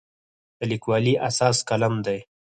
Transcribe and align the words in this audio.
د 0.57 0.59
لیکوالي 0.71 1.13
اساس 1.29 1.57
قلم 1.69 1.93
دی. 2.05 2.19